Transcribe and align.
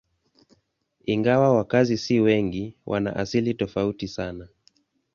Ingawa 1.05 1.53
wakazi 1.55 1.97
si 1.97 2.19
wengi, 2.19 2.75
wana 2.85 3.15
asili 3.15 3.53
tofauti 3.53 4.07
sana. 4.07 4.47